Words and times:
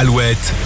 al 0.00 0.08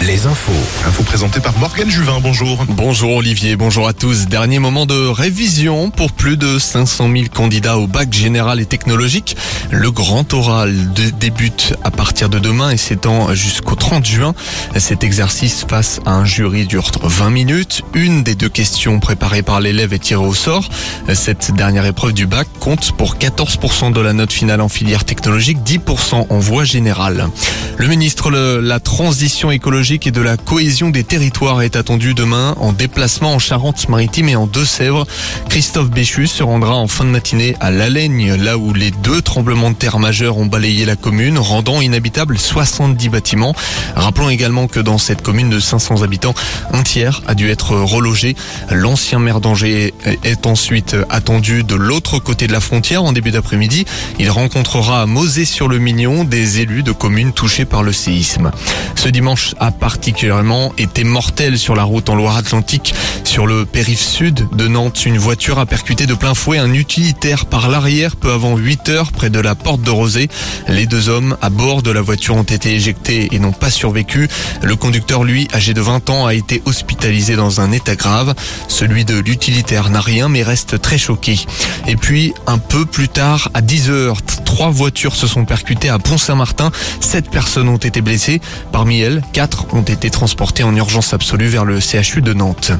Les 0.00 0.26
infos. 0.26 0.52
Info 0.86 1.02
présentée 1.02 1.40
par 1.40 1.58
Morgane 1.58 1.90
Juvin, 1.90 2.18
bonjour. 2.22 2.64
Bonjour 2.68 3.16
Olivier, 3.16 3.56
bonjour 3.56 3.86
à 3.86 3.92
tous. 3.92 4.26
Dernier 4.26 4.58
moment 4.58 4.86
de 4.86 5.08
révision 5.08 5.90
pour 5.90 6.12
plus 6.12 6.38
de 6.38 6.58
500 6.58 7.10
000 7.12 7.24
candidats 7.34 7.76
au 7.76 7.86
bac 7.86 8.10
général 8.10 8.60
et 8.60 8.64
technologique. 8.64 9.36
Le 9.70 9.90
grand 9.90 10.32
oral 10.32 10.74
débute 11.18 11.74
à 11.84 11.90
partir 11.90 12.30
de 12.30 12.38
demain 12.38 12.70
et 12.70 12.78
s'étend 12.78 13.34
jusqu'au 13.34 13.74
30 13.74 14.06
juin. 14.06 14.34
Cet 14.78 15.04
exercice 15.04 15.66
face 15.68 16.00
à 16.06 16.14
un 16.14 16.24
jury 16.24 16.66
dure 16.66 16.90
20 17.02 17.28
minutes. 17.28 17.82
Une 17.92 18.22
des 18.22 18.36
deux 18.36 18.48
questions 18.48 18.98
préparées 18.98 19.42
par 19.42 19.60
l'élève 19.60 19.92
est 19.92 19.98
tirée 19.98 20.24
au 20.24 20.34
sort. 20.34 20.70
Cette 21.12 21.52
dernière 21.54 21.84
épreuve 21.84 22.14
du 22.14 22.26
bac 22.26 22.48
compte 22.60 22.92
pour 22.92 23.16
14% 23.16 23.92
de 23.92 24.00
la 24.00 24.14
note 24.14 24.32
finale 24.32 24.62
en 24.62 24.70
filière 24.70 25.04
technologique, 25.04 25.58
10% 25.58 26.28
en 26.30 26.38
voie 26.38 26.64
générale. 26.64 27.28
Le 27.76 27.86
ministre 27.88 28.30
la 28.30 28.80
Transition 28.80 29.49
écologique 29.50 30.06
et 30.06 30.10
de 30.10 30.20
la 30.20 30.36
cohésion 30.36 30.90
des 30.90 31.04
territoires 31.04 31.62
est 31.62 31.76
attendu 31.76 32.14
demain 32.14 32.54
en 32.58 32.72
déplacement 32.72 33.34
en 33.34 33.38
Charente-Maritime 33.38 34.28
et 34.28 34.36
en 34.36 34.46
Deux-Sèvres. 34.46 35.06
Christophe 35.48 35.90
Béchu 35.90 36.26
se 36.26 36.42
rendra 36.42 36.74
en 36.76 36.88
fin 36.88 37.04
de 37.04 37.10
matinée 37.10 37.56
à 37.60 37.70
Lalagne, 37.70 38.34
là 38.34 38.58
où 38.58 38.72
les 38.72 38.90
deux 38.90 39.22
tremblements 39.22 39.70
de 39.70 39.76
terre 39.76 39.98
majeurs 39.98 40.38
ont 40.38 40.46
balayé 40.46 40.84
la 40.84 40.96
commune, 40.96 41.38
rendant 41.38 41.80
inhabitable 41.80 42.38
70 42.38 43.08
bâtiments. 43.08 43.54
Rappelons 43.96 44.30
également 44.30 44.66
que 44.66 44.80
dans 44.80 44.98
cette 44.98 45.22
commune 45.22 45.50
de 45.50 45.58
500 45.58 46.02
habitants, 46.02 46.34
un 46.72 46.82
tiers 46.82 47.22
a 47.26 47.34
dû 47.34 47.50
être 47.50 47.76
relogé. 47.76 48.36
L'ancien 48.70 49.18
maire 49.18 49.40
d'Angers 49.40 49.94
est 50.24 50.46
ensuite 50.46 50.96
attendu 51.08 51.64
de 51.64 51.74
l'autre 51.74 52.18
côté 52.18 52.46
de 52.46 52.52
la 52.52 52.60
frontière 52.60 53.04
en 53.04 53.12
début 53.12 53.30
d'après-midi. 53.30 53.84
Il 54.18 54.30
rencontrera 54.30 55.02
à 55.02 55.06
Mosée-sur-le-Mignon 55.06 56.24
des 56.24 56.60
élus 56.60 56.82
de 56.82 56.92
communes 56.92 57.32
touchées 57.32 57.64
par 57.64 57.82
le 57.82 57.92
séisme. 57.92 58.50
Ce 58.94 59.08
dimanche 59.08 59.39
a 59.58 59.70
particulièrement 59.70 60.72
été 60.78 61.04
mortel 61.04 61.58
sur 61.58 61.74
la 61.74 61.84
route 61.84 62.08
en 62.08 62.14
Loire-Atlantique. 62.14 62.94
Sur 63.24 63.46
le 63.46 63.64
périph' 63.64 64.00
sud 64.00 64.48
de 64.52 64.68
Nantes, 64.68 65.06
une 65.06 65.18
voiture 65.18 65.58
a 65.58 65.66
percuté 65.66 66.06
de 66.06 66.14
plein 66.14 66.34
fouet 66.34 66.58
un 66.58 66.72
utilitaire 66.72 67.46
par 67.46 67.68
l'arrière 67.68 68.16
peu 68.16 68.32
avant 68.32 68.56
8 68.56 68.88
heures 68.88 69.12
près 69.12 69.30
de 69.30 69.40
la 69.40 69.54
porte 69.54 69.82
de 69.82 69.90
Rosé. 69.90 70.28
Les 70.68 70.86
deux 70.86 71.08
hommes 71.08 71.36
à 71.42 71.50
bord 71.50 71.82
de 71.82 71.90
la 71.90 72.00
voiture 72.00 72.36
ont 72.36 72.42
été 72.42 72.74
éjectés 72.74 73.28
et 73.32 73.38
n'ont 73.38 73.52
pas 73.52 73.70
survécu. 73.70 74.28
Le 74.62 74.76
conducteur, 74.76 75.24
lui, 75.24 75.48
âgé 75.54 75.74
de 75.74 75.80
20 75.80 76.10
ans, 76.10 76.26
a 76.26 76.34
été 76.34 76.62
hospitalisé 76.64 77.36
dans 77.36 77.60
un 77.60 77.72
état 77.72 77.96
grave. 77.96 78.34
Celui 78.68 79.04
de 79.04 79.18
l'utilitaire 79.18 79.90
n'a 79.90 80.00
rien 80.00 80.28
mais 80.28 80.42
reste 80.42 80.80
très 80.80 80.98
choqué. 80.98 81.38
Et 81.86 81.96
puis, 81.96 82.34
un 82.46 82.58
peu 82.58 82.84
plus 82.84 83.08
tard, 83.08 83.50
à 83.54 83.60
10 83.60 83.90
heures, 83.90 84.22
trois 84.44 84.70
voitures 84.70 85.14
se 85.14 85.26
sont 85.26 85.44
percutées 85.44 85.88
à 85.88 85.98
Pont-Saint-Martin. 85.98 86.70
Sept 87.00 87.30
personnes 87.30 87.68
ont 87.68 87.76
été 87.76 88.00
blessées. 88.00 88.40
Parmi 88.72 89.00
elles, 89.00 89.19
quatre 89.32 89.66
ont 89.74 89.82
été 89.82 90.10
transportées 90.10 90.62
en 90.62 90.74
urgence 90.74 91.14
absolue 91.14 91.48
vers 91.48 91.64
le 91.64 91.80
CHU 91.80 92.22
de 92.22 92.32
Nantes. 92.32 92.72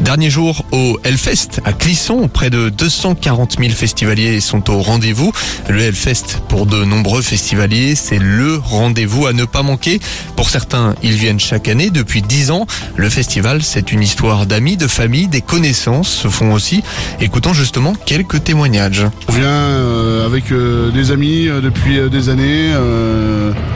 Dernier 0.00 0.30
jour 0.30 0.64
au 0.72 0.98
Hellfest 1.04 1.60
à 1.64 1.72
Clisson. 1.72 2.28
Près 2.32 2.50
de 2.50 2.68
240 2.68 3.56
000 3.58 3.70
festivaliers 3.72 4.40
sont 4.40 4.70
au 4.70 4.80
rendez-vous. 4.80 5.32
Le 5.68 5.80
Hellfest, 5.80 6.40
pour 6.48 6.66
de 6.66 6.84
nombreux 6.84 7.22
festivaliers, 7.22 7.94
c'est 7.94 8.18
le 8.18 8.56
rendez-vous 8.56 9.26
à 9.26 9.32
ne 9.32 9.44
pas 9.44 9.62
manquer. 9.62 10.00
Pour 10.36 10.50
certains, 10.50 10.94
ils 11.02 11.14
viennent 11.14 11.40
chaque 11.40 11.68
année 11.68 11.90
depuis 11.90 12.22
10 12.22 12.50
ans. 12.50 12.66
Le 12.96 13.10
festival, 13.10 13.62
c'est 13.62 13.92
une 13.92 14.02
histoire 14.02 14.46
d'amis, 14.46 14.76
de 14.76 14.86
famille, 14.86 15.28
des 15.28 15.40
connaissances 15.40 16.08
se 16.08 16.28
font 16.28 16.52
aussi. 16.52 16.82
Écoutons 17.20 17.52
justement 17.52 17.94
quelques 17.94 18.44
témoignages. 18.44 19.04
On 19.28 19.32
vient 19.32 19.46
euh, 19.46 20.26
avec 20.26 20.52
euh, 20.52 20.90
des 20.90 21.10
amis 21.10 21.48
euh, 21.48 21.60
depuis 21.60 22.10
des 22.10 22.28
années 22.28 22.72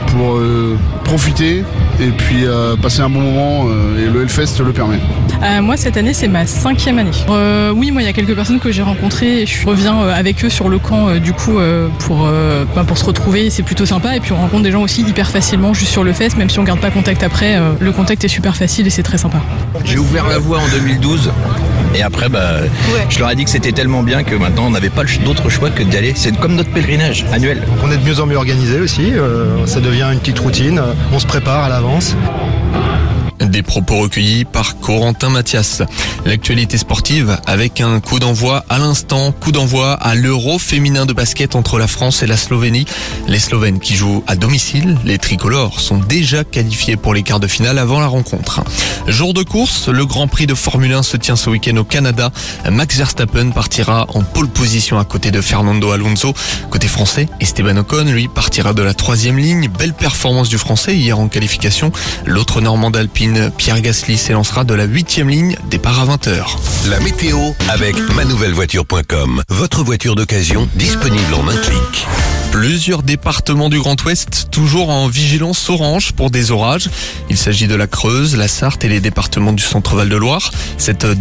pour 0.07 0.39
profiter 1.07 1.63
et 1.99 2.09
puis 2.11 2.45
euh, 2.45 2.75
passer 2.75 3.01
un 3.01 3.09
bon 3.09 3.21
moment 3.21 3.65
euh, 3.69 4.05
et 4.05 4.11
le 4.11 4.21
Hellfest 4.21 4.59
le 4.63 4.71
permet. 4.71 4.99
Euh, 5.41 5.61
moi, 5.61 5.77
cette 5.77 5.97
année, 5.97 6.13
c'est 6.13 6.27
ma 6.27 6.45
cinquième 6.45 6.99
année. 6.99 7.09
Euh, 7.29 7.71
oui, 7.75 7.91
moi, 7.91 8.01
il 8.01 8.05
y 8.05 8.07
a 8.07 8.13
quelques 8.13 8.35
personnes 8.35 8.59
que 8.59 8.71
j'ai 8.71 8.81
rencontrées 8.83 9.41
et 9.41 9.45
je 9.45 9.65
reviens 9.65 10.01
euh, 10.01 10.13
avec 10.13 10.43
eux 10.43 10.49
sur 10.49 10.67
le 10.69 10.77
camp, 10.79 11.07
euh, 11.07 11.19
du 11.19 11.31
coup, 11.33 11.57
euh, 11.59 11.87
pour, 11.99 12.25
euh, 12.27 12.65
bah, 12.75 12.83
pour 12.85 12.97
se 12.97 13.05
retrouver. 13.05 13.49
C'est 13.49 13.63
plutôt 13.63 13.85
sympa. 13.85 14.15
Et 14.15 14.19
puis, 14.19 14.31
on 14.33 14.37
rencontre 14.37 14.63
des 14.63 14.71
gens 14.71 14.81
aussi 14.81 15.01
hyper 15.01 15.29
facilement 15.31 15.73
juste 15.73 15.91
sur 15.91 16.03
le 16.03 16.13
fest, 16.13 16.37
même 16.37 16.49
si 16.49 16.59
on 16.59 16.63
garde 16.63 16.79
pas 16.79 16.91
contact 16.91 17.23
après. 17.23 17.55
euh, 17.55 17.71
le 17.79 17.91
contact 17.91 18.23
est 18.25 18.27
super 18.27 18.55
facile 18.55 18.85
et 18.85 18.89
c'est 18.89 19.03
très 19.03 19.17
sympa. 19.17 19.39
J'ai 19.85 19.97
ouvert 19.97 20.27
la 20.27 20.37
voie 20.39 20.59
en 20.59 20.67
2012 20.67 21.31
et 21.97 22.03
après 22.03 22.29
bah, 22.29 22.59
je 23.09 23.19
leur 23.19 23.31
ai 23.31 23.35
dit 23.35 23.43
que 23.43 23.49
c'était 23.49 23.71
tellement 23.71 24.03
bien 24.03 24.23
que 24.23 24.35
maintenant 24.35 24.67
on 24.67 24.71
n'avait 24.71 24.89
pas 24.89 25.03
d'autre 25.25 25.49
choix 25.49 25.69
que 25.69 25.83
d'y 25.83 25.97
aller. 25.97 26.13
C'est 26.15 26.37
comme 26.37 26.55
notre 26.55 26.69
pèlerinage 26.71 27.25
annuel. 27.33 27.63
On 27.83 27.91
est 27.91 27.97
de 27.97 28.03
mieux 28.03 28.19
en 28.19 28.25
mieux 28.25 28.37
organisé 28.37 28.79
aussi, 28.79 29.13
euh, 29.13 29.65
ça 29.65 29.79
devient 29.79 30.07
une 30.13 30.19
petite 30.19 30.39
routine, 30.39 30.81
on 31.11 31.19
se 31.19 31.25
prépare 31.25 31.63
à 31.63 31.69
l'avance. 31.69 32.15
Des 33.39 33.61
propos 33.61 33.99
recueillis 33.99 34.45
par 34.45 34.79
Corentin 34.79 35.29
Mathias. 35.29 35.83
L'actualité 36.25 36.77
sportive 36.77 37.37
avec 37.45 37.81
un 37.81 37.99
coup 37.99 38.19
d'envoi 38.19 38.65
à 38.67 38.79
l'instant, 38.79 39.31
coup 39.31 39.51
d'envoi 39.51 39.93
à 39.93 40.15
l'Euro 40.15 40.57
féminin 40.57 41.05
de 41.05 41.13
basket 41.13 41.55
entre 41.55 41.77
la 41.77 41.87
France 41.87 42.23
et 42.23 42.27
la 42.27 42.35
Slovénie. 42.35 42.85
Les 43.27 43.39
Slovènes 43.39 43.79
qui 43.79 43.95
jouent 43.95 44.23
à 44.27 44.35
domicile, 44.35 44.97
les 45.05 45.19
tricolores 45.19 45.79
sont 45.79 45.97
déjà 45.97 46.43
qualifiés 46.43 46.97
pour 46.97 47.13
les 47.13 47.23
quarts 47.23 47.39
de 47.39 47.47
finale 47.47 47.77
avant 47.77 47.99
la 47.99 48.07
rencontre. 48.07 48.63
Jour 49.07 49.33
de 49.33 49.43
course, 49.43 49.87
le 49.87 50.05
Grand 50.05 50.27
Prix 50.27 50.47
de 50.47 50.55
Formule 50.55 50.93
1 50.93 51.03
se 51.03 51.15
tient 51.15 51.35
ce 51.35 51.49
week-end 51.49 51.77
au 51.77 51.83
Canada. 51.83 52.31
Max 52.69 52.97
Verstappen 52.97 53.51
partira 53.51 54.07
en 54.15 54.23
pole 54.23 54.49
position 54.49 54.99
à 54.99 55.05
côté 55.05 55.31
de 55.31 55.41
Fernando 55.41 55.91
Alonso. 55.91 56.33
Côté 56.69 56.87
français, 56.87 57.29
Esteban 57.39 57.77
Ocon, 57.77 58.05
lui, 58.05 58.27
partira 58.27 58.73
de 58.73 58.81
la 58.81 58.93
troisième 58.93 59.37
ligne. 59.37 59.69
Belle 59.77 59.93
performance 59.93 60.49
du 60.49 60.57
français 60.57 60.95
hier 60.95 61.19
en 61.19 61.27
qualification. 61.27 61.91
L'autre 62.25 62.61
Normand 62.61 62.91
Pierre 63.57 63.81
Gasly, 63.81 64.17
s'élancera 64.17 64.63
de 64.63 64.73
la 64.73 64.85
huitième 64.85 65.29
ligne, 65.29 65.57
départ 65.69 65.99
à 65.99 66.05
20h. 66.05 66.45
La 66.89 66.99
météo 66.99 67.37
avec 67.69 67.95
manouvellevoiture.com. 68.15 69.43
Votre 69.49 69.83
voiture 69.83 70.15
d'occasion 70.15 70.67
disponible 70.75 71.33
en 71.33 71.47
un 71.47 71.57
clic. 71.57 72.07
Plusieurs 72.51 73.03
départements 73.03 73.69
du 73.69 73.79
Grand 73.79 74.01
Ouest 74.03 74.47
toujours 74.51 74.89
en 74.89 75.07
vigilance 75.07 75.69
orange 75.69 76.13
pour 76.13 76.31
des 76.31 76.51
orages. 76.51 76.89
Il 77.29 77.37
s'agit 77.37 77.67
de 77.67 77.75
la 77.75 77.87
Creuse, 77.87 78.35
la 78.35 78.47
Sarthe 78.47 78.83
et 78.83 78.89
les 78.89 78.99
départements 78.99 79.53
du 79.53 79.63
Centre-Val 79.63 80.09
de 80.09 80.15
Loire. 80.15 80.51
Cette 80.77 81.15